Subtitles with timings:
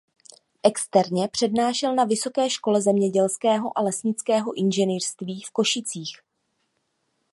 [0.63, 6.17] Externě přednášel na Vysoké škole zemědělského a lesnického inženýrství v Košicích.